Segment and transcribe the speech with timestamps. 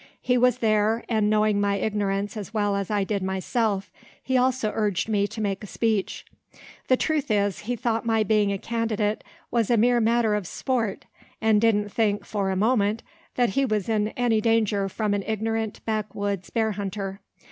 [0.19, 3.91] He was there, and knowing my ignorance as well as I did myself,
[4.23, 6.25] he also urged me to make a speech.
[6.87, 11.05] The truth is, he thought my being a candidate was a mere matter of sport;
[11.39, 13.03] and didn't think, for a moment,
[13.35, 17.21] that he was in any danger from an ignorant back woods bear hunter.